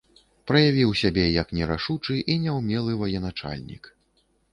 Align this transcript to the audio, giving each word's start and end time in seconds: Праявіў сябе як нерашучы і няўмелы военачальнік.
Праявіў 0.51 0.93
сябе 1.01 1.25
як 1.41 1.51
нерашучы 1.57 2.15
і 2.31 2.37
няўмелы 2.45 2.97
военачальнік. 3.03 3.83